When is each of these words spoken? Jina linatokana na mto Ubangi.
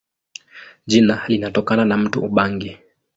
Jina 0.87 1.23
linatokana 1.27 1.85
na 1.85 1.97
mto 1.97 2.19
Ubangi. 2.21 2.77